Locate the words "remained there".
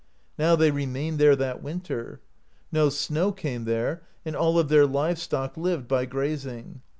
0.71-1.35